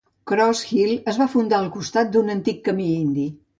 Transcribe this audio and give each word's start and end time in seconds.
Cross 0.29 0.61
Hill 0.69 0.93
es 1.13 1.19
va 1.23 1.27
fundar 1.35 1.59
al 1.65 1.69
costat 1.77 2.11
d'un 2.17 2.35
antic 2.39 2.67
camí 2.71 2.91
indi. 2.99 3.31